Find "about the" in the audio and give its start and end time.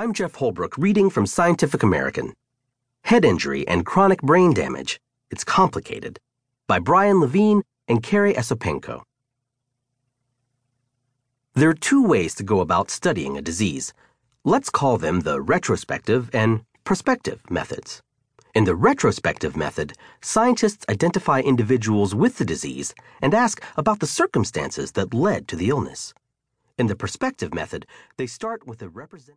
23.76-24.06